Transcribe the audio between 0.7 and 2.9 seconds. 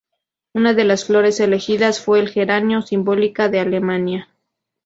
de las flores elegidas fue el geranio,